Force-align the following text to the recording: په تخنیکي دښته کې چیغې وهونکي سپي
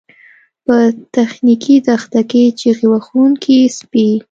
په 0.65 0.77
تخنیکي 1.15 1.75
دښته 1.87 2.21
کې 2.31 2.43
چیغې 2.59 2.87
وهونکي 2.91 3.57
سپي 3.77 4.07